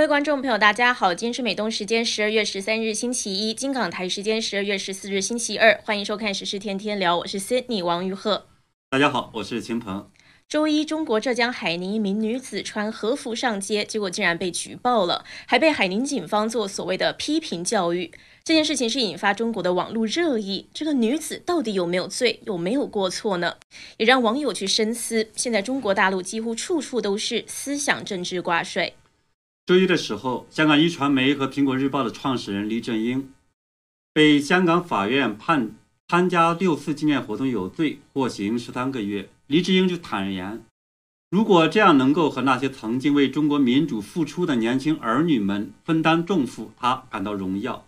[0.00, 8.46] 各位观众朋友，大家好，今天是美东时间十二月十三日星期一，金港台时间十二月十四日星期二，欢迎收看《时事天天聊》，我是 Sydney 王玉鹤。
[8.88, 10.08] 大家好，我是秦鹏。
[10.48, 18.10] 周一，中国浙江海宁一名女子穿和服上街，结果竟然被举报了，还被海宁警方做所谓的批评教育。
[18.42, 23.56] 这件事情是引发中国的网络热议，这个女子到底有没有罪，有没有过错呢？
[23.98, 25.28] 也让网友去深思。
[25.36, 28.94] 现在中国大陆几乎处处都是思想政治挂帅。
[29.66, 33.32] 周一的时候，香港一传媒和苹果日报的创始人黎正英
[34.12, 35.76] 被香港法院判
[36.08, 39.28] 参加六四纪念活动有罪，获刑十三个月。
[39.46, 40.64] 黎智英就坦言，
[41.30, 47.84] 如果这样能够和那些曾经为中国民主付出的年轻儿女们分担重负，他感到荣耀。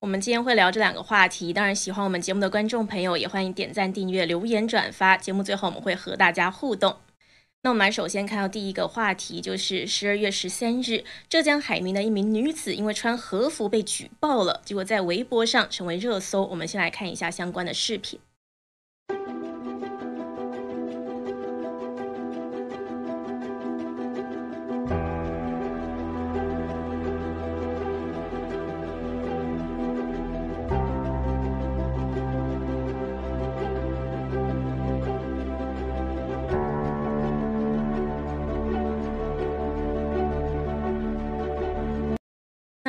[0.00, 5.16] 我们今天会聊这两个话题，当然喜欢我们节目的观众朋友也欢迎点赞、订阅、留言、转发。
[5.16, 6.96] 节目最后我们会和大家互动。
[7.62, 16.44] 那我们来首先看到第一个话题，就是十二月十三日，浙江海宁的一名女子因为穿和服被举报了，结果在微博上成为热搜。
[16.44, 18.20] 我们先来看一下相关的视频。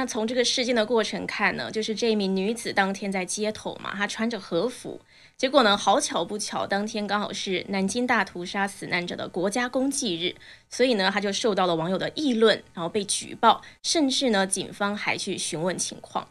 [0.10, 5.00] 从这个事件的过程看呢，就是这名女子当天在街头嘛，她穿着和服，
[5.38, 10.36] 结果呢，好巧不巧，当天刚好是南京大屠杀死难者的国家公祭日，
[10.68, 16.28] 所以呢，她就受到了网友的议论，然后被举报，甚至呢，警方还去询问情况。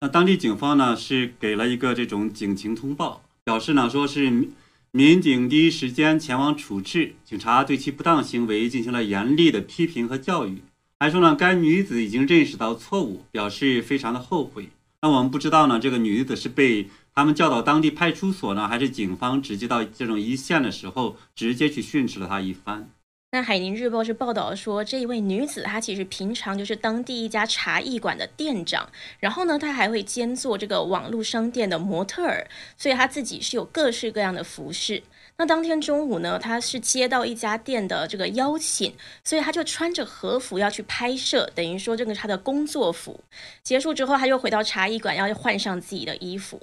[0.00, 4.48] 那当地警方呢是给了一个这种警情通报，表示呢说是
[4.92, 10.62] 民警第一时间前往处置，警察对其不当行为进行了严厉的批评和教育。
[10.98, 14.68] 还说呢，该女子已经认识到错误，表示非常的后悔。
[15.02, 22.88] 那我们不知道呢，这个女子是被他们叫到当地派出所呢，还是警方直接到这种一线的时候，直接去训斥了她一番？
[23.32, 28.88] 那海宁日报是报道说，这一位女子她其实平常就是当地一家茶艺馆的店长，
[29.18, 32.46] 然后呢，她还会兼做这个网络商店的模特儿，
[32.78, 35.02] 所以她自己是有各式各样的服饰。
[35.36, 43.18] 那当天中午呢，他是接到一家店的这个邀请，所以他就穿着和服要去拍摄，等于说这个是他的工作服。
[43.62, 46.60] 结束之后，他又回到茶艺馆，要换上自己的衣服。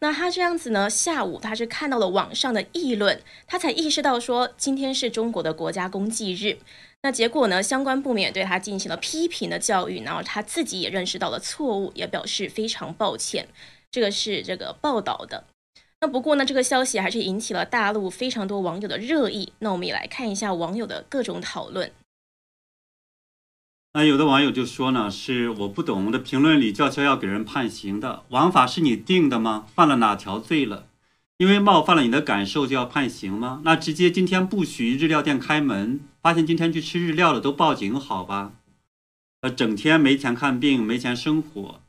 [0.00, 6.58] 那他这样子呢，下午他是看到了网上的议论，他才意识到说今天是中国的国家公祭日。
[7.02, 13.46] 那结果呢，相关部门也对他进行了批评的教育，然后他自己也认识到了错误，也表示非常抱歉。
[13.92, 15.44] 这个是这个报道的。
[16.00, 19.52] 那不过呢，这个消息还是引起了大陆非常多网友的热议。
[19.58, 21.90] 那我们也来看一下网友的各种讨论。
[23.94, 29.66] 那有的网友就说呢，是我不懂的评论里叫嚣要给人判刑的王法是你定的吗？
[29.74, 30.86] 犯了哪条罪了？
[31.38, 33.62] 因为冒犯了你的感受就要判刑吗？
[33.64, 38.52] 那直接今天不许日料店开门，发现今天去吃日料的都报警好吧？
[39.40, 41.80] 呃，整天没钱看病，没钱生活。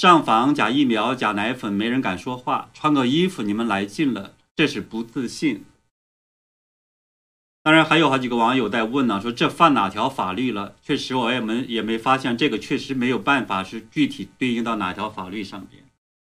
[0.00, 2.70] 上访假疫苗、假奶粉，没人敢说话。
[2.72, 5.66] 穿个衣服，你们来劲了，这是不自信。
[7.62, 10.74] 当然，还有好几个网友在问呢，说这犯哪条法律了？
[10.82, 15.84] 确实，我也没也没发现这个，确实没有办法是具体对应到哪条法律上边。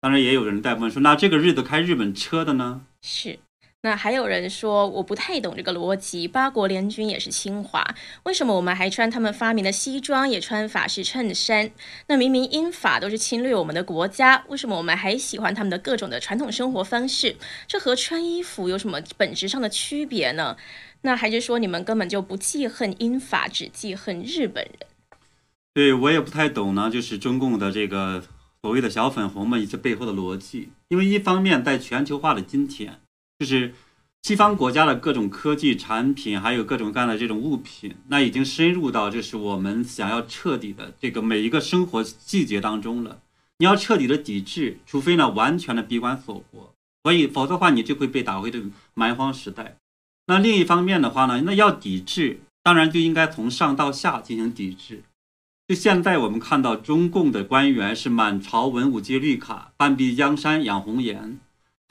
[0.00, 2.84] 当然，也有人在问说，那这个日子开日本车的呢？
[3.00, 3.38] 是。
[3.84, 7.84] 那还有人说我不太懂这个逻辑，八国联军也是侵华，
[8.22, 11.68] 为什么我们还穿他们发明的西装，也穿法式衬衫？
[12.06, 17.34] 那明明英法都是侵略我们的国家，为什么我们还喜欢他们的各种的传统生活方式？
[17.66, 20.56] 这和穿衣服有什么本质上的区别呢？
[21.00, 24.86] 那还是说你们根本就不记恨英法，只记恨日本人？
[25.74, 28.22] 对我也不太懂呢，就是中共的这个
[28.60, 33.00] 所谓的小粉红们以及背后的逻辑，因为一方面在全球化的今天。
[33.42, 33.74] 就是
[34.22, 43.18] 西方国家的各种科技产品，还有各种各样的这种物品，那已经深入到就是我们想要彻底的这个每一个生活细节当中了。
[43.58, 46.72] 你要彻底的抵制，除非呢完全的闭关锁国，
[47.02, 49.74] 所以否则的话你就会被打回这个蛮荒时代。
[50.26, 55.02] 那另一方面的话呢，那要抵制，当然就应该从上到下进行抵制。
[55.66, 61.40] 就现在我们看到中共的官员是满朝文武皆绿卡，半壁江山养红颜。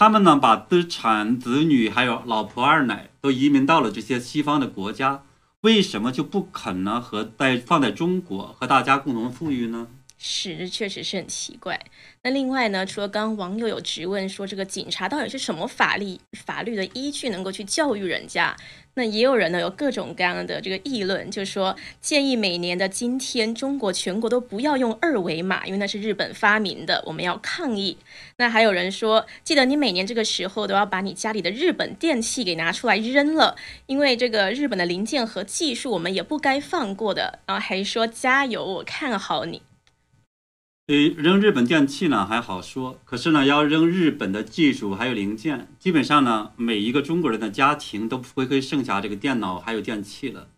[0.01, 5.21] 他们呢，把资产、子女还有老婆、二奶都移民到了这些西方的国家，
[5.61, 6.99] 为什么就不肯呢？
[6.99, 9.87] 和在放在中国和大家共同富裕呢？
[10.17, 11.79] 是，确实是很奇怪。
[12.23, 18.57] 那另外呢，除了刚刚网友有质问说这个警察到底是什么法律法律的依据能够去教育人家，
[18.95, 27.97] 那也有人呢有各种各样的这个议论，就说建议每年的今天中国全国都不要用二维码，因为那是日本发明的，我们要抗议。
[28.35, 33.55] 那还有人说，记得你每年这个时候都要把你家里的日本电器给拿出来扔了，
[33.85, 37.39] 因为这个日本的零件和技术我们也不该放过的。
[37.45, 39.61] 然后还说加油，我看好你。
[40.91, 50.49] 对扔日本电器呢还好说，可是呢要扔日本的技术还有零件，基本上呢每一个中国人的家庭都不会会剩下这个电脑还有电器了，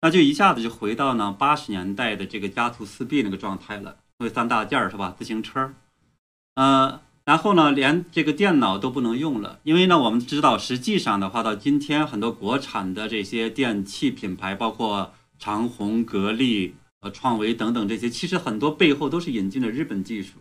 [0.00, 5.14] 那就一下子就回到呢八十年代的这个家徒四壁那个状态了，那三大件儿是吧？
[5.18, 5.74] 自行车，
[6.54, 16.76] 呃，然后呢连这个电脑都不能用了，因为呢我们知道实际上的话到今天很多国产的这些电器品牌，包括长虹、格力。
[17.04, 20.38] 和创维等等这些，其实很多背后都是引进了日本技术，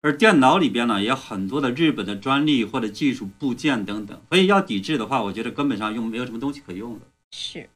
[0.00, 7.00] 而电脑里边呢也有很多的日本的专利或者技术部件等等，所以要抵制的话，我觉得根本上用没有什么东西可用了。
[7.32, 7.68] 是。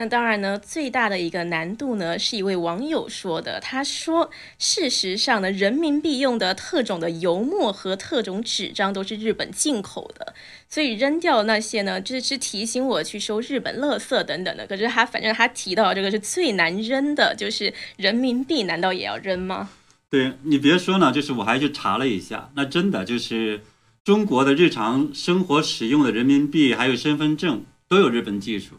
[0.00, 3.58] 那当然呢，最大的一个难度呢，是一位网友说的。
[3.58, 10.34] 他说，事实上呢，人民币用的特种的油墨和特种纸张都是日本进口的，
[10.68, 14.64] 所以扔掉那些呢，就是提醒我去收日本垃圾等等的。
[14.68, 19.70] 可是他反正他提到这个是最难扔的，就是人民币，难道也要扔吗？
[20.08, 23.62] 对你别说呢，就是我还去查了一下，那真的就是
[24.04, 28.76] 中国的日常生活使用的人民币还有身份证都有日本技术。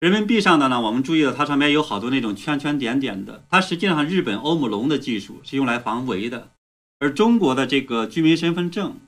[0.00, 6.52] 人民币上的呢，我们注意到它上面有好多那种圈圈点点的，它实际上日本欧姆龙的技术是用来防伪的，
[7.00, 9.00] 而中国的这个居民身份证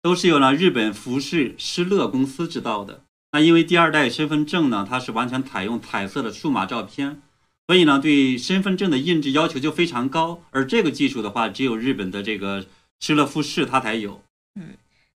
[0.00, 3.04] 都是由呢日本富士施乐公司制造的。
[3.32, 7.20] 那因为第二代身份证呢，它是完全采用彩色的数码照片，
[7.66, 12.64] 所以呢对身份证的印制要求就非常高，而这个技术的话，只有日本的这个
[13.00, 14.22] 施乐富士它才有。
[14.58, 14.68] 嗯。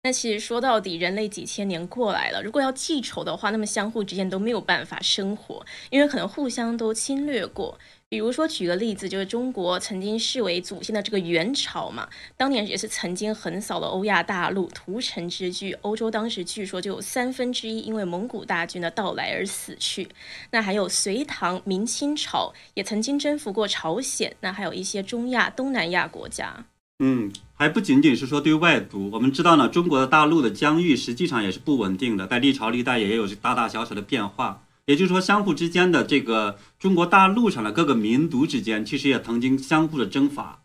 [0.05, 7.79] 那其实说到底，人类几千年过来了，如果要记仇的话，那么相互之间都没有办法生活，因为可能互相都侵略过。
[8.09, 20.09] 比如说，举个例子，就是中国曾经视为祖先的这个元朝嘛，当年也是曾经横扫了欧亚大陆，屠城之巨，欧洲当时据说就有三分之一因为蒙古大军的到来而死去。
[20.51, 26.65] 那还有隋唐、明清朝也曾经征服过朝鲜，那还有一些中亚、东南亚国家。
[27.00, 34.63] 嗯，还不仅仅是说对外族，我们知道呢，中国的大陆的疆域实际上也是不稳定的，在历朝历代也有大大小小的变化。
[34.86, 40.62] 也就是说，相互之间的这个中国大陆上的各个民族之间，其实也曾经相互的征伐。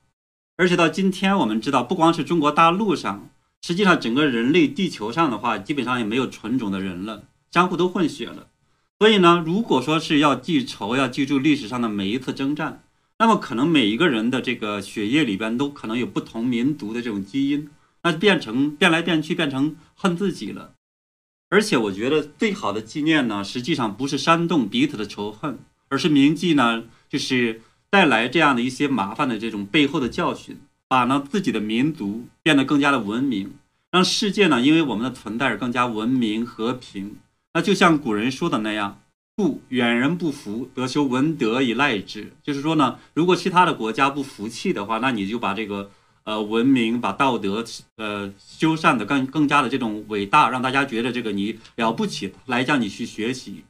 [0.56, 3.30] 而且到今天，我们知道，不光是中国大陆上，
[3.62, 7.22] 实际上整个人类地球上的话，基本上也没有纯种的人了，
[7.52, 8.48] 相互都混血了。
[8.98, 12.82] 所以呢，如果说是要记仇，要记住历史上的每一次征战。
[13.20, 17.68] 那么可能每一个人的这个血液里边都可能有不同民族的这种基因，
[18.04, 20.72] 那变成变来变去变成恨自己了。
[21.50, 30.56] 而且我觉得最好的纪念呢，实际上不是煽动彼此的仇恨，而是铭记呢，就是带来这样的一些麻烦的这种背后的教训，
[30.86, 33.54] 把呢自己的民族变得更加的文明，
[33.90, 37.16] 让世界呢因为我们的存在而更加文明和平。
[37.54, 39.00] 那就像古人说的那样。
[39.38, 42.32] 故远人不服，得修文德以赖之。
[42.42, 45.92] 就是说呢，如果其他的国家不服气的话，那你就把这个
[46.24, 47.64] 呃文明、把道德
[47.98, 53.62] 呃修缮的更更加的这种伟大，让大家觉得这个你了不起，来叫你去学习。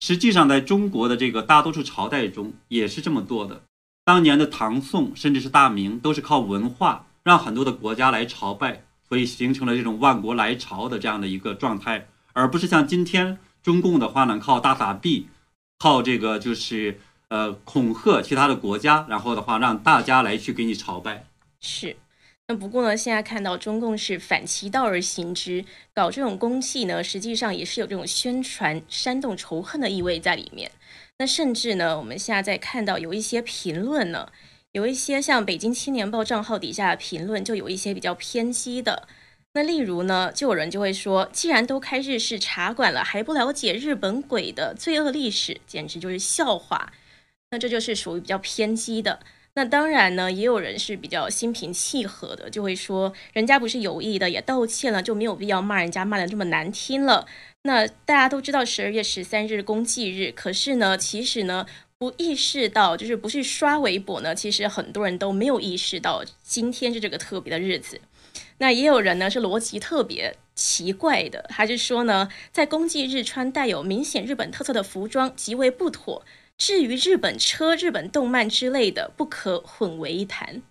[0.00, 3.62] 实际上，在中国的这个大多数朝代中也是这么做的。
[4.04, 13.38] 当年的唐宋，甚至是大明，都是靠文化让很多的国家来朝拜，所以形成了这种万国来朝的这样的一个状态，而不是像今天。
[13.64, 15.26] 中共的话呢，靠大法币，
[15.78, 21.24] 靠这个就是呃恐吓其他的国家，然后的话让大家来去给你朝拜。
[21.60, 21.96] 是，
[22.46, 30.70] 那不过呢，现在看到中共是反其道而行之，搞这种公器呢，实际上也是有这种宣传、煽动仇恨的意味在里面。
[31.18, 34.28] 那甚至呢，我们现在在看到有一些评论呢，
[34.72, 39.08] 有一些像北京青年报账号底下的评论，就有一些比较偏激的。
[39.56, 46.92] 那例如呢，就有人就会说，既然都开日式茶馆了，还不了解日本鬼的罪恶历史，简直就是笑话。
[47.52, 49.20] 那这就是属于比较偏激的。
[49.54, 57.24] 那当然呢，也有人是比较心平气和的，就会说，人家不是有意的，也道歉了，就没有必要骂人家骂的这么难听了。
[57.62, 61.64] 那大家都知道十二月十三日公祭日，可是呢，其实呢，
[61.96, 68.00] 不意识到，就是不是刷微博呢，其实很多人都没有意识到，今天是这个特别的日子。
[68.58, 76.24] 那也有人呢是逻辑特别奇怪的，他就说呢，在公祭日穿带有明显日本特色的服装极为不妥。
[76.56, 80.62] 至于日本车、日本动漫之类的，不可混为一谈。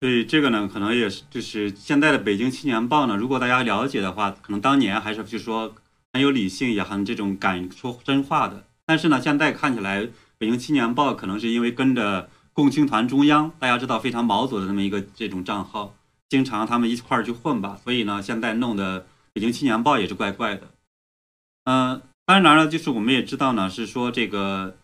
[0.00, 5.74] 对这个呢，可能也是就是现在的《北京青年报》呢，如果大家了解的话，可能当年还是就说
[6.12, 8.64] 很有理性，也很这种敢说真话的。
[8.86, 10.02] 但是呢，现在看起来，
[10.36, 15.94] 《北京青年报》可能是因为跟着共青团中央，大家知道非常毛左的那么一个这种账号，
[16.28, 19.00] 经常他们一块儿去混吧，所以呢，现在弄得
[19.32, 20.70] 《北京青年报》也是怪怪的。
[21.64, 24.76] 嗯，当然了，就是我们也知道呢，是说这个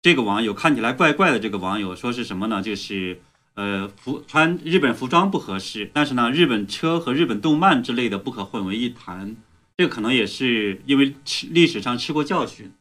[0.00, 2.62] 这个网友看起来怪怪的，这个网友说是什么呢？
[2.62, 3.20] 就是。
[3.54, 9.36] 呃，服穿日本服装不合适，但是呢，日本车和日本动漫之类的不可混为一谈。
[9.76, 12.72] 这可能也是因为吃历史上吃过教训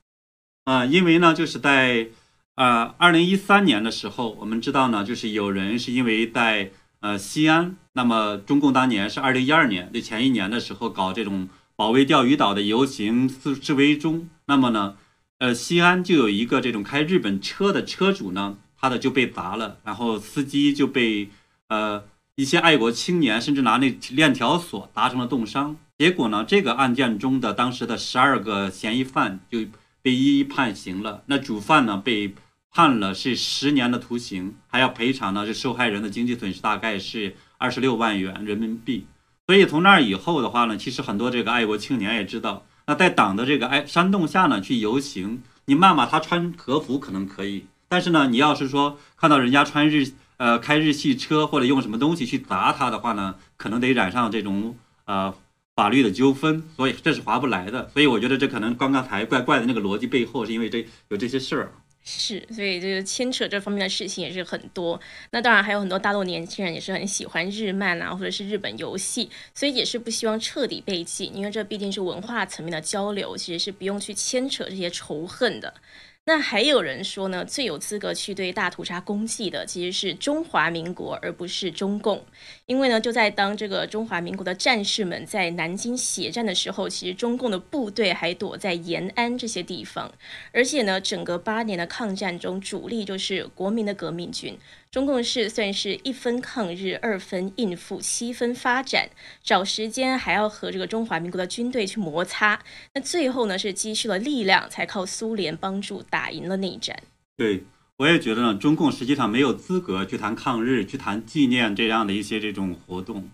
[0.63, 0.85] 啊。
[0.85, 2.07] 因为呢，就是在
[2.55, 6.71] 呃二零一三年的时候，我们知道呢，就是有人是因为在
[7.01, 14.95] 呃西安，那么中共当年是二零一二年，就前一年的时候搞这种保卫钓鱼岛的游行示示威中，那么呢，
[15.37, 18.57] 呃西安就有一个这种开日本车的车主呢。
[18.83, 21.29] 他的就被砸了，然后司机就被
[21.67, 22.03] 呃
[22.33, 25.77] 一些爱国青年甚至拿那链条锁砸成了重伤。
[25.99, 29.59] 结果呢，这个案件中的当时的十二个嫌疑犯就
[30.01, 31.21] 被一一判刑了。
[31.27, 32.33] 那主犯呢被
[32.73, 39.05] 判了是十年的徒刑，还要赔偿呢是受害人的经济损失，大概是二十六万元人民币。
[39.45, 47.65] 所以从那以后的话呢，其实很多这个爱国青年也知道，那在党的这个爱煽动下呢去游行，你骂骂他穿和服可能可以。
[47.89, 55.33] 但是呢，你要是说看到人家穿日呃开日系车或者用什么东西去砸他的话呢，可能得染上这种呃
[55.75, 57.89] 法律的纠纷，所以这是划不来的。
[57.89, 61.71] 所以我觉得这可能刚刚才怪怪的那个逻辑背后，是因为这有这些事儿。
[62.03, 64.99] 是，所以就是牵扯这方面的事情也是很多。
[65.29, 75.73] 那当然还有很多大陆年轻人也是很喜欢日漫啊，或者是日本游戏，所以也是不希望彻底背弃，因为这毕竟是文化层面的交流，其实是不用去牵扯这些仇恨的。
[76.23, 82.23] 那还有人说呢，最有资格去对大屠杀公祭的其实是中华民国，而不是中共。
[82.67, 90.13] 因为呢，就在当这个中华民国的战士们在南京血战的时候，其实中共的部队还躲在延安这些地方。
[90.53, 94.55] 而且呢，整个八年的抗战中，主力就是国民的革命军。
[94.91, 99.09] 中共是算是一分抗日，二分应付，七分发展，
[99.41, 102.59] 找时间还要和这个中华民国的军队去摩擦。
[102.93, 107.01] 那最后呢，是积蓄了力量，才靠苏联帮助打赢了内战。
[107.37, 107.63] 对，
[107.99, 113.29] 我也觉得呢，中共实际上没有资格去谈抗日，去谈纪念这样的一些这种活动，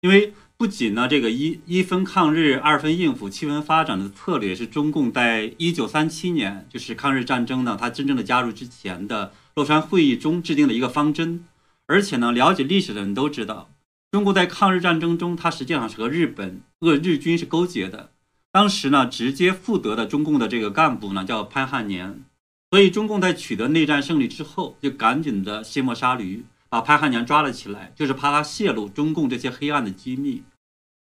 [0.00, 9.30] 因为不仅呢，这个一一分抗日，二分应付，七分发展的策略是中共在一九三七年，就是抗日战争呢，它真正的加入之前的。
[9.56, 11.42] 洛川会议中制定的一个方针，
[11.86, 13.70] 而且呢，了解历史的人都知道，
[14.10, 18.10] 中国在抗日战争中，它实际上是和日本俄日军是勾结的。
[18.52, 22.22] 当时呢，直接负责的中共的这个干部呢叫潘汉年，
[22.70, 30.42] 所以中共在取得内战胜利之后，就赶紧的卸磨杀驴，把潘汉年抓了起来，就是怕他泄露中共这些黑暗的机密。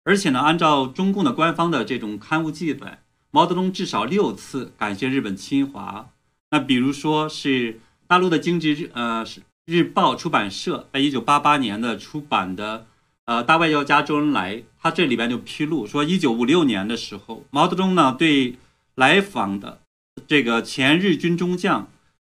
[0.04, 6.12] 而且呢，按照中共的官方的这种刊物记载，毛泽东至少六次感谢日本侵华，
[6.52, 7.80] 那比如说是。
[8.08, 12.86] 大陆的经济日呃是日报出版社在一九八八年的出版的
[13.26, 18.58] 呃大外交家周恩来，他这里边就披露说，一九五六年的时候，毛泽东呢对
[18.94, 19.80] 来访的
[20.28, 21.88] 这个前日军中将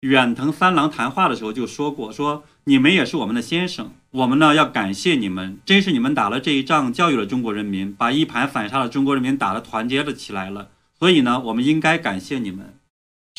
[0.00, 12.74] 远藤三郎谈话的时候就说过，说你们也是我们的先生，我们呢要感谢你们，真是你们打了这一仗，教育了中国人民，把一盘散沙的中国人民打得团结了起来了，所以呢，我们应该感谢你们。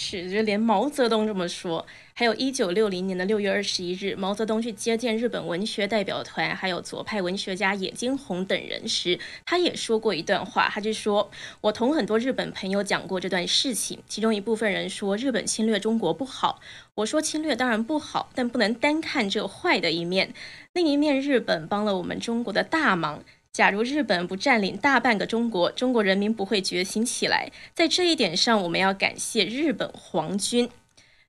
[0.01, 1.85] 是，就连毛泽东这么说。
[2.13, 10.69] 还有一九六零年的六月二十一日，毛泽东去接见日本文学代表团，还有左派文学家野金弘等人时，他也说过一段话。
[10.69, 11.29] 他就说
[11.59, 16.61] ：“我同很多日本朋友讲过这段事情，其中一部分人说日本侵略中国不好。
[16.95, 20.33] 我说侵略当然不好，但不能单看这坏的一面。
[20.73, 27.51] 另一面，日本帮了我们中国的大忙。”假如日本不占领大半个中国，中国人民不会觉醒起来。
[27.73, 30.69] 在这一点上，我们要感谢日本皇军。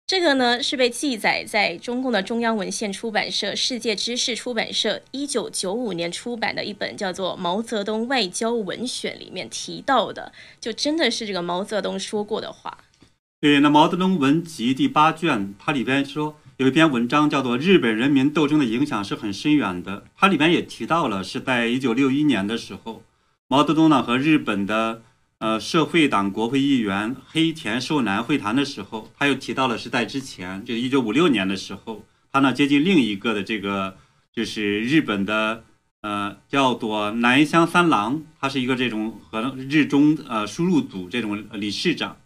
[0.07, 12.79] 这个呢，是被记载在中共的中央文献出版社世界知识出版社一九九五年出版的一本叫做《毛泽东外交文选》里面提到的，就真的是这个毛泽东说过的话。
[13.41, 16.37] 对，那《毛泽东文集》第八卷，它里边说。
[16.61, 23.03] 有一篇文章叫做《日本人民斗争的影响是很深远的》，它里面也提到了，是在一九六一年的时候，
[23.49, 25.01] 毛泽东呢和日本的
[25.39, 33.97] 呃社会党国会议员黑田寿男会谈的时候，他又提到了是在之前，就是一九五六年的时候，他呢接近另一个的这个
[34.31, 35.65] 就是日本的
[36.03, 42.19] 呃叫做南乡三郎，他是一个这种和日中呃输入组这种理事长，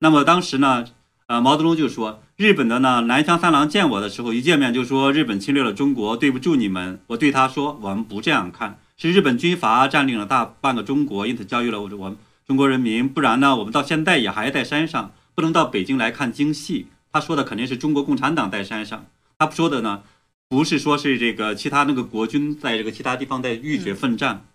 [0.00, 0.84] 那么当时呢。
[1.30, 6.98] 呃，毛泽东就说，日本的呢南乡三郎见我的时候，一见面就说日本侵略了中国，对不住你们。
[7.06, 16.88] 我对他说，我们不这样看，是日本军阀占领了大半个中国，因此教育了我我们中国人民，不然呢，我们到现在也还在山上，不能到北京来看京戏。
[17.12, 19.06] 他说的肯定是中国共产党在山上，
[19.38, 20.02] 他说的呢，
[20.48, 24.46] 不是说是这个其他那个国军在这个其他地方在浴血奋战。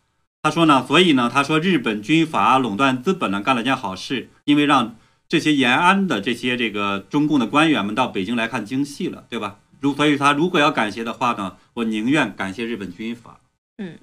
[0.44, 9.60] 他说呢，所以呢，他说日本军阀垄断资本呢，干了件好事，因为让这些延安的这些这个中共的官员们到北京来看京戏了，对吧？
[9.82, 13.40] 如所以，他如果要感谢的话呢，我宁愿感谢日本军阀。
[13.78, 13.98] 嗯。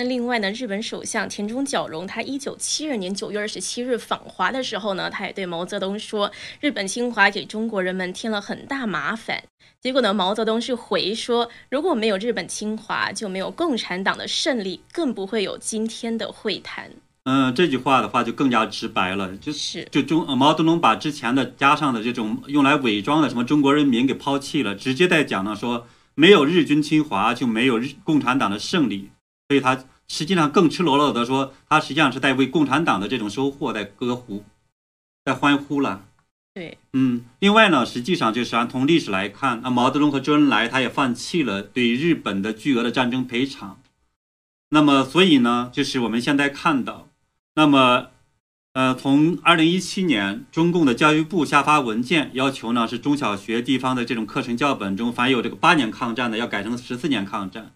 [0.00, 9.42] 那另外呢，日本首相田中角荣，他一九七二年九月二十七日访华的时候呢，他也对毛泽东说，日本侵华给中国人们添了很大麻烦。
[9.80, 16.92] 结果呢，毛泽东是回说，如果没有日本侵华，就没有共产党的胜利，更不会有今天的会谈。
[17.30, 29.10] 嗯，这句话的话就更加直白了，就是就中毛泽东把之前的加上的这种用来伪装的什么中国人民给抛弃了，直接在讲呢，说没有日军侵华，就没有日共产党的胜利。
[29.46, 34.42] 所以他实际上更赤裸裸的说，他实际上是在为共产党的这种收获在歌呼，
[35.26, 36.06] 在欢呼了。
[36.54, 43.78] 对，嗯，另外呢，实际上就是按从历史来看，那毛泽东和周恩来他也放弃了对日本的巨额的战争赔偿。
[44.70, 47.07] 那么，所以呢，就是我们现在看到，
[47.58, 48.10] 那么，
[48.74, 57.72] 呃，从二零一七年，中共的教育部下发文件，要求呢是中小学地方的这种课程教本中，凡有这个八年抗战的，要改成十四年抗战。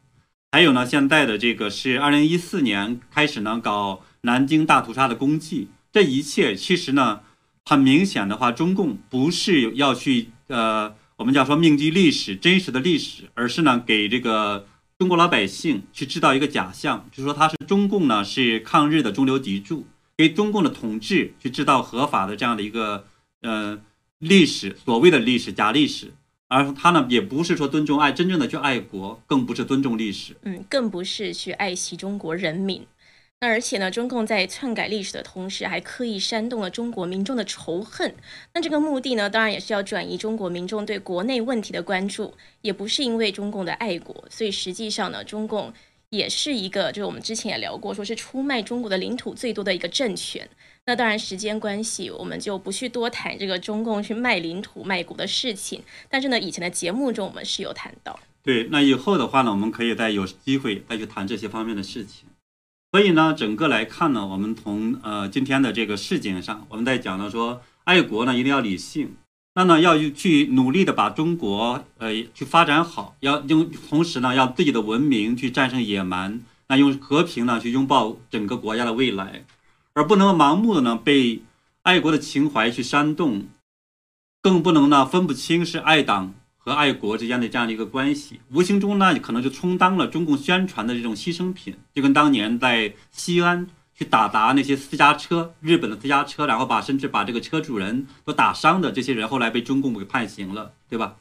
[0.53, 7.23] 还有呢，现在的这个是二零一四年开始呢搞南京大屠杀的功绩，这一切其实呢，
[7.65, 14.65] 很明显的话，中共不是要去呃，我们叫说铭记历史真实的历史，而是呢给这个
[15.03, 19.85] 中国老百姓去制造一个假象，就说他是中共呢是抗日的中流砥柱，
[20.17, 23.05] 给中共的统治去制造合法的这样的一个
[23.41, 23.81] 呃
[24.21, 26.13] 历史，所谓的历史假历史。
[26.47, 32.87] 而他呢，也不是说尊重爱，真正的去爱国，更不是尊重历史，嗯，更不是去爱惜中国人民。
[33.43, 38.15] 那而且呢，中共在篡改历史的同时，还刻意煽动了中国民众的仇恨。
[38.55, 44.25] 那这个目的呢，当然也是要转移中国民众对国内问题的关注，也不是因为中共的爱国。
[44.31, 45.75] 所以实际上呢，中共
[46.11, 50.49] 也是一个，就是我们之前也聊过，说是出卖中国的领土最多的一个政权。
[50.87, 55.83] 那当然，时间关系，我们就不去多谈这个中共去卖领土、卖国的事情。
[56.09, 58.21] 但是呢，以前的节目中我们是有谈到。
[58.45, 62.27] 对，那以后的话呢，我们可以再有机会再去谈这些方面的事情。
[62.93, 69.17] 所以呢，整个来看呢，我们从呃今天的这个事情上，我们在讲呢说，爱国呢一定要理性，
[69.55, 79.47] 那呢要去努力的把中国呃去发展好，要用同时呢，要自己的文明去战胜野蛮，那用和平呢去拥抱整个国家的未来。
[79.95, 81.41] 而不能盲目的呢被
[81.81, 83.47] 爱国的情怀去煽动，
[84.43, 101.17] 更不能呢分不清是爱党和爱国之间的这样的一个关系，无形中呢可能就充当了中共宣传的这种牺牲品，就跟当年在西安去打砸那些私家车，日本的私家车，然后把甚至把这个车主人都打伤的这些人，后来被中共给判刑了，对吧？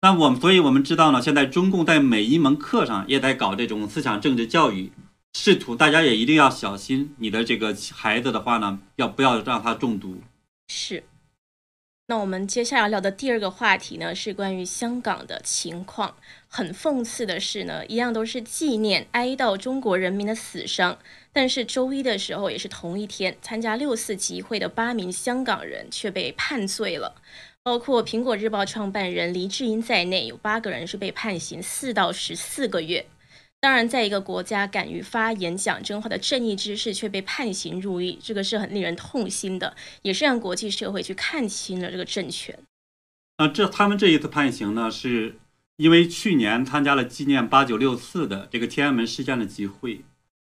[0.00, 4.90] 那我们所以我们知道呢，现在中共在每一门课上也在搞这种思想政治教育。
[5.34, 10.22] 试图大家也一定要小心，你的这个孩子的话呢，要不要让他中毒？
[10.68, 11.04] 是。
[12.10, 16.16] 那我们接下来聊的第二个话题呢，是关于香港的情况。
[16.48, 20.98] 很讽刺的是呢，一样都是纪念哀悼中国人民的死伤，
[21.32, 27.14] 但是周一的时候也是同一天，参加六四集会的八名香港人却被判罪了，
[27.62, 33.06] 包括苹果日报创办人黎智英在内，有八个人是被判刑四到十四个月。
[33.62, 42.58] 当然，在一个国家敢于发言讲真话的正义之士却被判刑入狱，这个是很令人痛心的，也是让国际社会去看清了这个政权。
[43.36, 45.36] 啊，这他们这一次判刑呢，是
[45.76, 50.00] 因为去年参加了纪念八九六四的这个天安门事件的集会，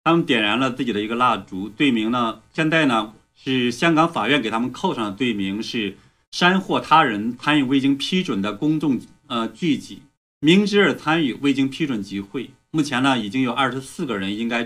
[0.05, 5.97] 他们点燃了自己的一个蜡烛，罪名呢，现在呢是香港法院给他们扣上的罪名是
[6.33, 10.03] 煽惑他人参与未经批准的公众呃聚集，
[10.41, 12.51] 明知而参与未经批准集会。
[12.72, 14.64] 目前呢，已经有二十四个人应该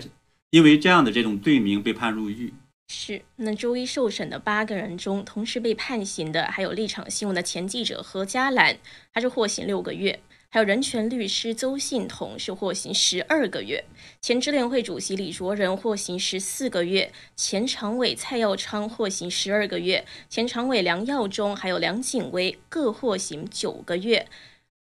[0.51, 2.53] 因为这样的这种罪名被判入狱。
[2.89, 8.77] 是，那周一受审的八个人中，同时被判刑的还有立场新闻的前记者何嘉兰，
[9.15, 10.19] 他是获刑六个月；
[10.51, 13.83] 还有人权律师邹信同是获刑十二个月；
[14.21, 24.27] 前支联会主席李卓人获刑十四个月；前常委蔡耀昌获刑十二个月；前常委梁耀忠还有梁景威各获刑九个月。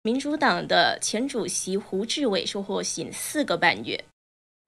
[0.05, 4.05] 民主党的前主席胡志伟受获刑四个半月。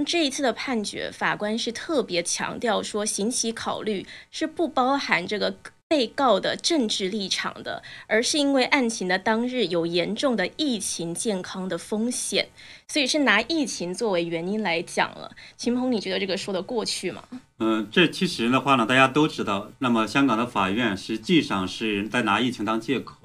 [0.07, 5.57] 这一次的判决，法官是特别强调说，刑期考虑是不包含这个
[5.89, 12.49] 被告的政治立场的，而是因为案情的当日有严重的疫情健康的风险，
[12.87, 15.33] 所以是拿疫情作为原因来讲了。
[15.57, 17.25] 秦鹏，你觉得这个说得过去吗？
[17.59, 23.17] 嗯，这其实的话呢，大家都知道，那么香港的法院实际上是在拿疫情当借口，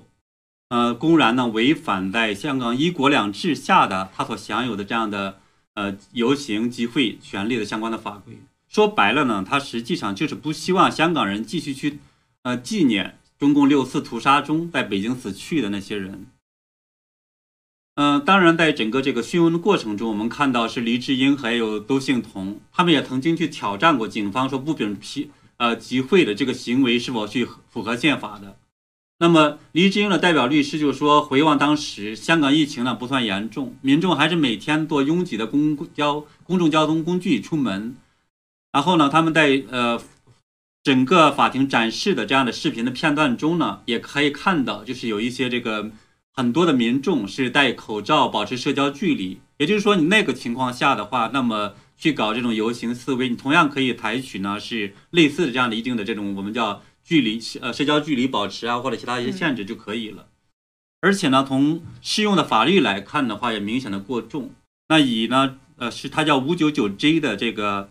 [0.70, 5.40] 呃，公然呢违反在香港一国两制下的他所享有的这样的
[5.74, 8.40] 呃游行集会权利的相关的法规。
[8.68, 12.00] 说白了呢，他实际上就是不希望香港人继续去。
[12.44, 16.28] 呃，纪念中共六四屠杀中在北京死去的那些人。
[17.96, 28.56] 嗯，当然，在整个这个讯问的过程中，我们看到是黎智英还有窦幸彤，他们也曾经去挑战过警方，说不准批呃集会的这个行为是否去符合宪法的。
[29.20, 37.96] 那么，黎智英的代表律师就说，回望当时香港疫情呢不算严重，民众还是每天坐拥挤的公交公众交通工具出门，
[38.72, 40.02] 然后呢，他们在呃。
[40.82, 45.92] 整个法庭展示的这样的视频的片段中呢，也可以看到，就是有一些这个
[46.32, 49.42] 很多的民众是戴口罩，保持社交距离。
[49.58, 60.28] 也就是说，你那个情况下的话，那么去搞这种游行示威，你同样可以采取呢是类似的这样的一定的这种我们叫距离呃社交距离保持啊，或者其他一些限制就可以了。
[61.02, 64.52] 而且呢，从适用的法律来看的话，也明显的过重。
[64.90, 67.90] 那以呢呃是它叫五九九 J 的这个。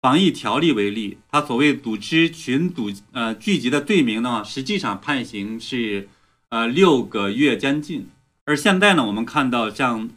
[0.00, 6.08] 防疫条例为例，它所谓组织群组呃聚集的罪名呢，实际上判刑是
[6.50, 8.08] 呃六个月监禁。
[8.44, 10.08] 而现在呢，我们看到像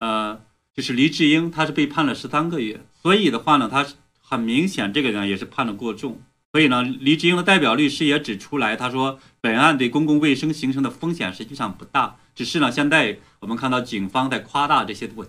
[0.00, 0.40] 呃
[0.74, 2.80] 就是黎智英，他是被判了十三个月。
[3.00, 3.86] 所以的话呢，他
[4.20, 6.20] 很明显这个人也是判的过重。
[6.52, 15.28] 所以呢，黎智英的代表律师也指出来，他说本案对公共卫生形成的风险实际上不大，只是呢现在我们看到警方在夸大这些问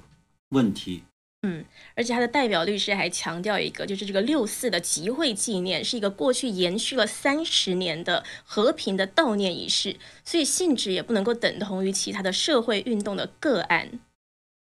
[0.49, 1.03] 问题。
[1.41, 1.63] 嗯，
[1.95, 13.99] 而且他的代表律师还强调一个，就是这个六四的集会纪念是一个过去延续了三十年的和平的悼念仪式，所以性质也不能够等同于其他的社会运动的个案。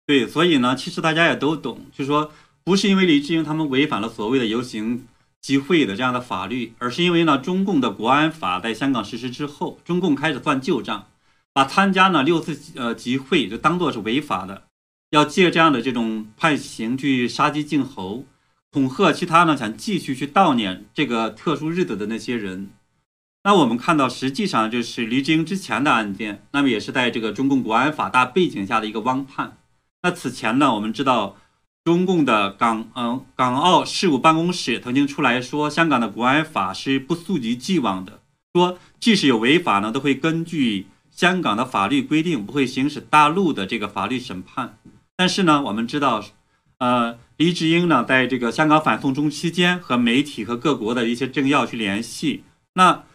[0.06, 2.32] 对，所以呢，其实大家也都懂，就是说，
[2.63, 5.08] 不是因为李志英他们违反了所谓的游行
[5.41, 11.08] 集会的这样的法律，而是因为呢，中共的国安法在香港实施之后，中共开始算旧账，
[11.54, 14.63] 把参加呢六次呃集会就当做是违法的。
[15.12, 18.26] 要借这样的这种判刑去杀鸡儆猴，
[18.71, 22.69] 恐吓其他呢想继续去悼念这个特殊日子的那些人。
[23.43, 29.58] 那我们看到，实际上就是黎智英之前的案件，那么也是在这个中共国安法大背景下的一个汪判。
[30.02, 31.38] 那此前呢，我们知道
[31.88, 38.19] 中共的港嗯港澳事务办公室曾经出来说，香港的国安法是不溯及既往的，
[38.54, 44.78] 说即使有违法呢，都会根据香港的法律规定，不会行使大陆的这个法律审判。
[45.15, 46.21] 但是呢，我们知道，
[46.80, 53.06] 呃，黎智英呢，在这个香港反送中期间，和媒体和各国的一些政要去联系，那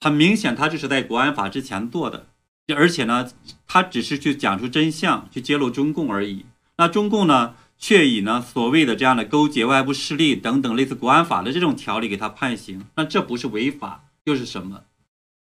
[0.00, 2.26] 很明显，他就是在国安法之前做的，
[2.74, 3.30] 而且呢，
[3.68, 6.44] 他只是去讲出真相，去揭露中共而已。
[6.80, 14.82] 那中共呢，却以呢所谓的这样的勾结外部势力等等类似国安法的这种条例给他判刑，那这不是违法又是什么？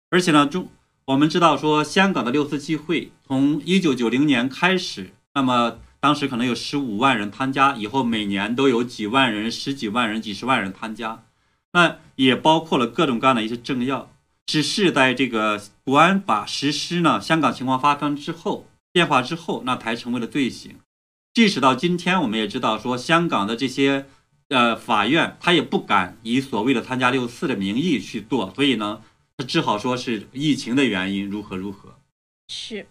[0.10, 0.70] 而且呢，中
[1.06, 5.80] 我们知道说，香港的六四集会从一九九零年开始，那么。
[6.02, 11.26] 当时可能有十五万人参加，以后每年都有几万人、十几万人、几十万人参加，
[11.74, 14.10] 那也包括了各种各样的一些政要。
[14.46, 20.78] 只是在这个国安法实施呢，香港情况发生之后变化之后，那才成为了罪行。
[21.40, 24.08] 即使到今天，我们也知道说，香港的这些
[24.50, 29.02] 呃法院，他也不敢以所谓的参加六四的名义去做，所以呢，
[29.38, 31.98] 他只好说是疫情的原因，如何如何。
[32.50, 32.86] 是。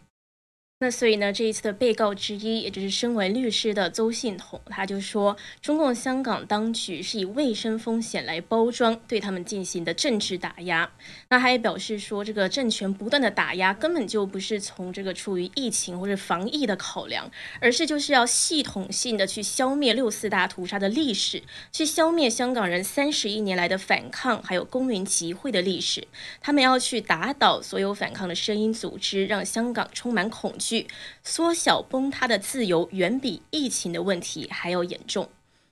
[0.81, 10.89] 那所以呢，这一次的被告之一，也就是身为律师的邹信统，他就说，中共香港当局是以卫生风险来包装对他们进行的政治打压。
[11.31, 17.29] 那他也表示说，这个政权不断的打压，根本就不是从这个出于疫情或者防疫的考量，
[17.61, 26.07] 而是就是要系统性的去消灭六四大屠杀的历史，去消灭香港人三十一年来的反抗，还有公民集会的历史。
[26.41, 30.68] 他们要去打倒所有反抗的声音组织，让香港充满恐惧。
[30.69, 30.87] 据
[31.25, 35.31] 缩小崩塌的自由远比疫情的问题还要严重。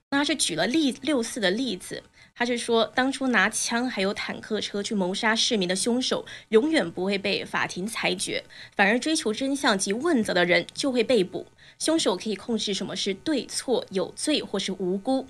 [0.08, 2.02] 那他是举了例六四的例子，
[2.34, 8.42] 他是说当初拿枪还有坦克车去谋杀市民的凶手，永远不会被法庭裁决，
[8.74, 11.46] 反而追求真相及问责的人就会被捕。
[11.78, 15.26] 凶手可以控制什么是对错、有罪或是无辜。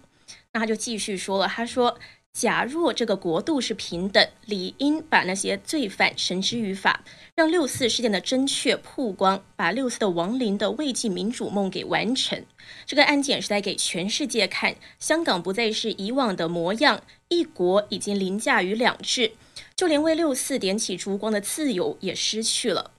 [0.52, 1.98] 那他就继续说了，他说。
[2.36, 7.02] 假若这个国度是平等，理应把那些罪犯绳之于法，
[7.34, 12.44] 让六四事件的真确曝光，把六四的亡灵的慰藉民主梦给完成。
[12.84, 19.32] 这个案件是在给全世界看，香港不再是以往的模样，一国已经凌驾于两制。
[19.74, 22.90] 就连为六四点起烛光的自由也失去了。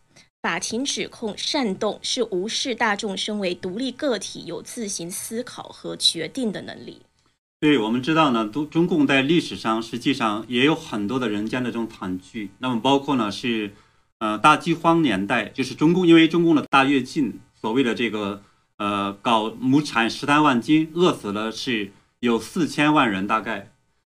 [0.41, 7.03] 法庭指控煽动是无视大众身为独立个体有自行思考和决定的能力。
[7.59, 12.51] 对我们知道呢，中中共在历史上实际上也有很多的人间的这种惨剧。
[12.59, 13.73] 那么包括呢是，
[14.19, 18.43] 呃大饥荒年代，就是中共因为中共的大跃进，所谓的这个
[18.77, 23.71] 呃搞亩产十三万斤，饿死了是有四千万人大概。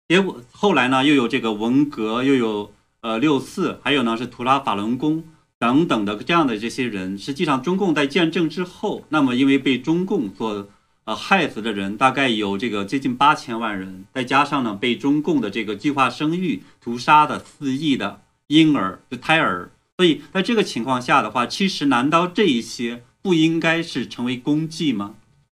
[0.08, 5.22] 结果后来呢又有这个文革，又有呃六四，还有呢是图拉法轮功
[5.58, 7.18] 等等的这样的这些人。
[7.18, 10.66] 实际上中共在建政之后，那么因为被中共所
[11.04, 25.14] 呃，害死的人大概有这个接近八千万人，再加上呢被中共的这个计划生育屠杀的四亿的婴儿就胎儿，所以在这个情况下的话，其实难道这一些不应该是成为功绩吗？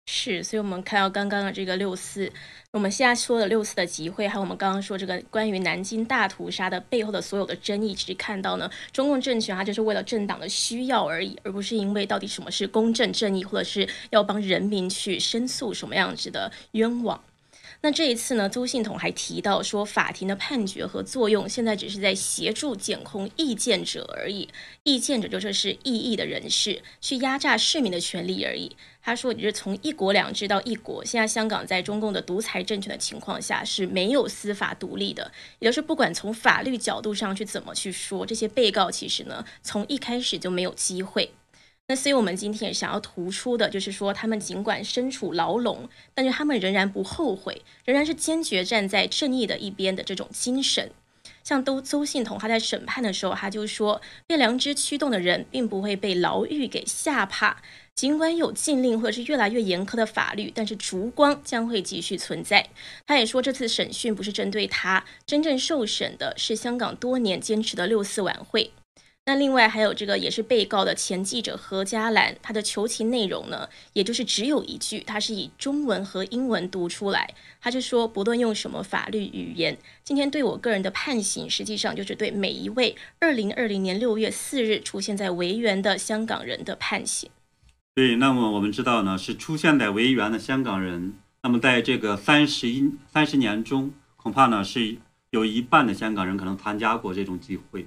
[0.06, 2.30] 是，所以我们看到刚刚的这个六四。
[2.70, 17.22] 我们现在说的六四的集会，还有我们刚刚说这个关于南京大屠杀的背后的所有的争议，其实看到呢，中共政权它就是为了政党的需要而已，而不是因为到底什么是公正正义，或者是要帮人民去申诉什么样子的冤枉。
[17.84, 24.48] 那这一次呢，邹信统还提到说，法庭的判决和作用现在只是在协助检控意见者而已，
[24.84, 28.74] 意见者就是异议的人士，去压榨市民的权利而已。
[29.02, 41.34] 他说，你是从一国两制到一国，现在香港在中共的独裁政权的情况下是没有司法独立的，也就是不管从法律角度上去怎么去说，这些被告其实呢，从一开始就没有机会。
[41.86, 50.90] 那所以，我们今天也想要突出的就是说，他们尽管身处牢笼，但是他们仍然不后悔，仍然是坚决站在正义的一边的这种精神。
[51.42, 57.58] 像都邹信同，他在审判的时候，他就说，被良知驱动的人，并不会被牢狱给吓怕。
[57.94, 62.66] 尽管有禁令或者是越来越严苛的法律，但是烛光将会继续存在。
[63.06, 68.70] 他也说，这次审讯不是针对他，真正受审的是香港多年坚持的六四晚会。
[69.26, 87.30] 那另外还有这个也是被告的前记者何嘉兰，他的求情内容呢，也就是只有一句，他是以中文和英文读出来，他就说不论用什么法律语言，今天对我个人的判刑，实际上就是对每一位二零二零年六月四日出现在维园的香港人的判刑。
[87.94, 94.98] 对，那么我们知道呢，是出现在维园的香港人，那么在这个三十一三十年中，恐怕呢是
[95.30, 97.86] 有一半的香港人可能参加过这种集会。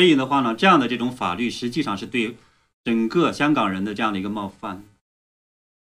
[0.00, 2.34] 所以的话呢，这样的这种法律实际上是对
[2.82, 4.82] 整个香港人的这样的一个冒犯。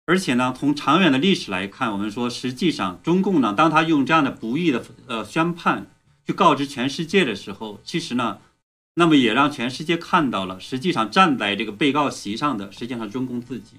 [0.05, 5.87] 而且呢，从长远的历史来看，我们说，实际上中共呢，当他用这样的不义的呃宣判
[6.27, 8.37] 去告知全世界的时候，其实呢，
[8.93, 13.77] 那么也让全世界看到了，实际上站在这个被告席上的，实际上中共自己。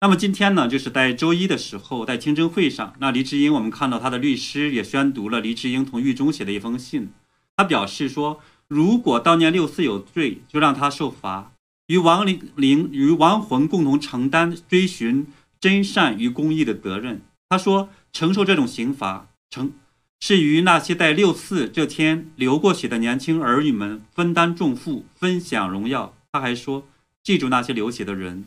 [0.00, 7.10] 那么今天呢，就是在周一的时候，在听证会上，那黎智英，我们看到他的律师也宣读了黎智英同狱中写的一封信，
[7.56, 8.40] 他表示说。
[8.68, 11.52] 如果当年六四有罪，就让他受罚，
[11.86, 15.26] 与亡灵灵与亡魂共同承担追寻
[15.58, 17.22] 真善与公义的责任。
[17.48, 19.72] 他说，承受这种刑罚，承
[20.20, 26.14] 是与那些在六四这天流过血的年轻儿女们分担重负，分享荣耀。
[26.30, 26.86] 他还说，
[27.22, 28.44] 记住那些流血的人，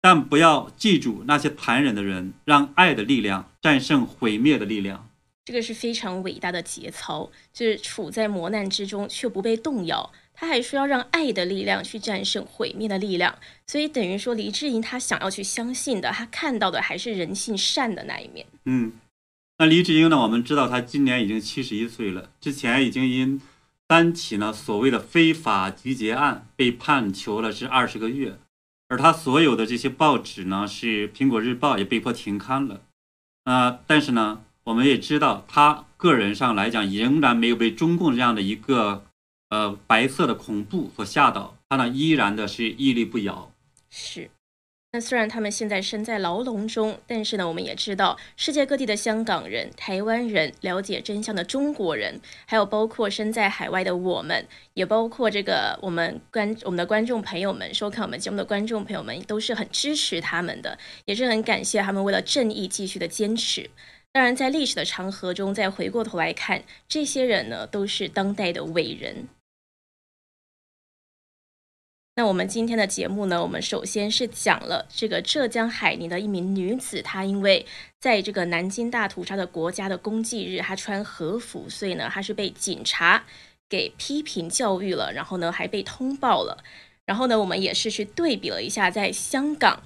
[0.00, 5.08] 但不要记住那些残忍的人，让爱的力量战胜毁灭的力量。
[5.44, 10.10] 这个是非常伟大的节操，就是处在磨难之中却不被动摇。
[10.32, 18.46] 他还说要让爱的力量去战胜毁灭的力量，所以等于说黎智英他想要去相信的，他看到的还是人性善的那一面。
[18.64, 18.94] 嗯，
[19.58, 20.18] 那黎智英呢？
[20.22, 23.40] 我们知道他今年已经七十一岁了，之前已经因
[23.88, 28.38] 三起呢所谓的非法集结案被判囚了是二十个月，
[28.88, 32.80] 而他所有的这些报纸呢，是《苹果日报》也被迫停刊了。
[33.44, 34.40] 啊，但是呢。
[34.64, 39.04] 我们也知道，他个人上来讲，仍然没有被中共这样的一个
[39.50, 43.52] 呃白色的恐怖所吓倒，他呢依然的是屹立不摇。
[43.90, 44.30] 是，
[44.92, 63.68] 那虽然他们现在身在牢笼中，但是呢，我们也知道，世界各地的香港人、台湾人、了解真相的中国人，还有包括身在海外的我们，也包括这个我们观我们的观众朋友们，收看我们节目的观众朋友们，都是很支持他们的，也是很感谢他们为了正义继续的坚持。
[64.14, 69.26] 当然，在历史的长河中，再回过头来看，这些人呢，都是当代的伟人。
[72.14, 77.66] 那我们今天的节目呢，我们首先是讲了这个浙江海宁的一名女子，她因为
[77.98, 83.24] 在这个南京大屠杀的国家的公祭日，她穿和服，所以呢，她是被警察
[83.68, 86.62] 给批评教育了，然后呢，还被通报了。
[87.04, 89.82] 然后呢，我们也是去对比了一下，在香港。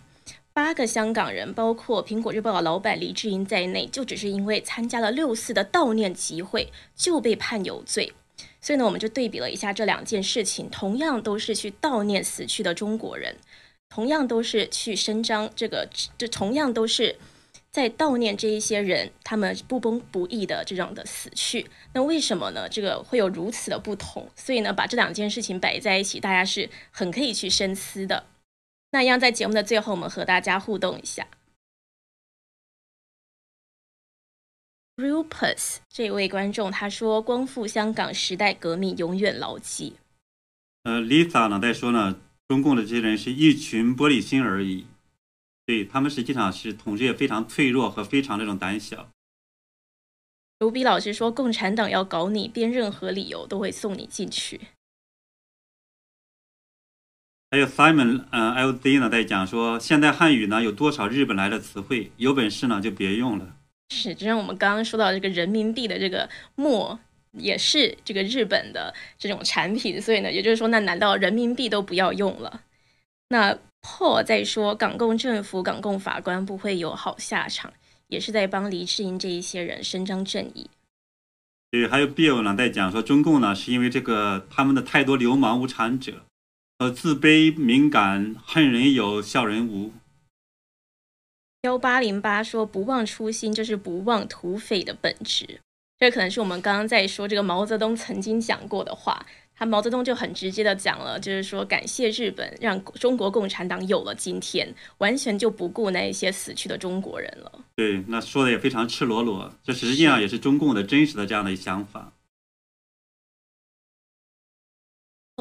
[0.58, 8.12] 八个香港人，包括苹果日报的老板黎智英在内，就只是因为参加了六四的悼念集会就被判有罪。
[8.60, 13.36] 所以呢，我们就对比了一下这两件事情，同样都是去悼念死去的中国人，
[13.88, 17.14] 同样都是去伸张这个，这同样都是
[17.70, 21.70] 在悼念这一些人他们不崩不义的这种的死去。
[21.92, 22.68] 那为什么呢？
[22.68, 24.28] 这个会有如此的不同？
[24.34, 28.24] 所以呢，把这两件事情摆在一起，大家是很可以去深思的。
[28.90, 31.26] 那一样在节目的最后，我们和大家互动一下。
[34.96, 39.94] Rupus 这位观众他说：“光复香港时代革命永远牢记。”
[40.82, 44.86] 呃，Lisa 呢在说呢，中共的这些人是一群玻璃心而已，
[45.66, 49.10] 对他们实际上是统治也非常脆弱和非常那种胆小。
[50.60, 54.60] 卢比老师说：“共产党要搞你，编任何理由都会送你进去。”
[57.50, 63.56] 还有 Simon，嗯，LZ 呢在讲说，现代汉语呢有多少日本来的词汇，有本事呢就别用了。
[63.88, 67.00] 是，就像我们刚刚说到这个人民币的这个墨，
[67.32, 72.60] 也是这个日本的这种产品，所以呢，也就是说，那难道人民币都不要用了？
[73.30, 77.72] 那 Paul 在说港共政府、港共法官不会有好下场，
[78.08, 80.68] 也是在帮黎智英这一些人伸张正义。
[81.70, 86.24] 对，还有 Bill 呢在讲说，中共呢是因为这个他们的太多流氓无产者，
[86.78, 89.92] 呃，自卑、敏感、恨人有，笑人无。
[91.62, 95.58] 幺八零八说：“不忘初心，就是不忘土匪的本质。”
[95.98, 99.26] 这可能是我们刚刚在说这个毛泽东曾经讲过的话。
[99.56, 107.50] 他毛泽东就很直接的讲了，就是说感谢日本让中国共产党有了今天，完全就不顾那一些死去的中国人了。
[107.74, 112.12] 对，那说的也非常赤裸裸，这实际上也是中共的真实的这样的想法。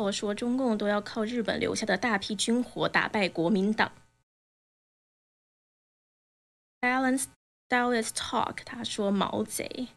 [0.03, 3.91] 我说中共都要靠日本留下的大批军火打败国民党。
[6.79, 7.25] Balance
[7.67, 9.88] Dallas Talk，他说毛贼。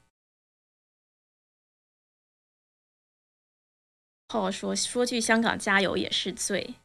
[4.29, 6.77] 后说说句香港加油也是罪。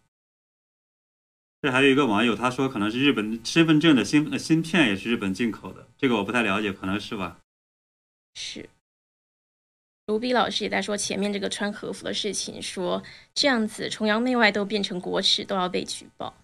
[1.61, 7.39] 这还有一个网友他说可能是日本身份证的芯芯片也是日本进口的，这个我不太了解，可能是吧。
[8.33, 8.69] 是。
[10.07, 13.01] 卢比老师也在说前面这个穿和服的事情，说
[13.33, 16.35] 这样子崇洋媚外都变成国耻，都要被举报。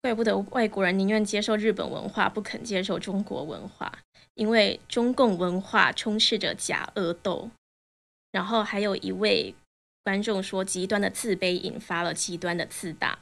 [0.00, 4.00] 怪不得外国人宁愿接受日本文化，不肯接受中国文化，
[4.34, 7.50] 因为中共文化充斥着假恶斗。
[8.30, 9.54] 然后还有一位
[10.04, 13.18] 观众说，极端的自卑引发了极端的自大。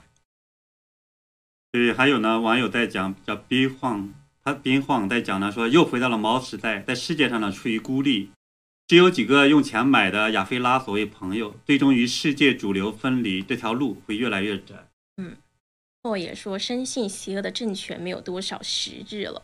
[1.72, 4.14] 对，还有呢，网友在讲叫边晃，
[4.46, 8.30] 他边晃在讲呢，说又回到了毛时代，在世界上呢处于孤立，
[8.87, 14.87] 只有几个用钱买的亚非拉所谓朋友，最终与世界主流分离，这条路会越来越窄。
[15.16, 15.37] 嗯。
[16.04, 19.42] 莫也说，深信邪恶的政权没有多少实质了。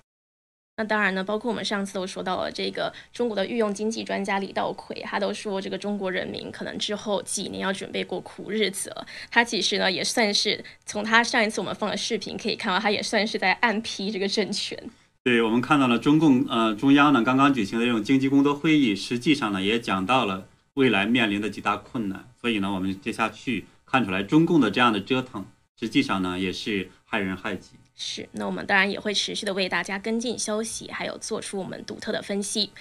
[0.82, 9.06] 那当然呢，包括我们上次都说到了这个中国的御用经济专家李道奎，他都说这个中国人民可能之后几年要准备过苦日子了。
[9.30, 14.76] 他其实呢也算是从他上一次我们放的视频可以看到，他也算是在暗批这个政权。
[15.22, 22.28] 对，我们看到了中共呃中央呢刚刚举行的这种经济工作会议，实际上呢也讲到了未来面临的几大困难。
[22.40, 25.46] 所以呢，我们接下去看出来中共的这样的折腾。
[25.78, 27.70] 实际上呢，也是害人害己。
[28.04, 32.72] 是，那我们当然也会持续的为大家跟进消息，还有做出我们独特的分析。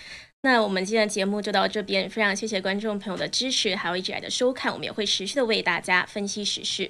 [0.42, 4.74] 那我们今天的节目就到这边，非常谢谢观众朋友的支持，还有一直来的收看。
[4.74, 6.90] 我们也会持续的为大家分析时事。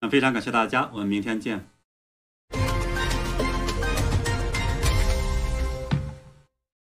[0.00, 1.75] 那非常感谢大家，我们明天见。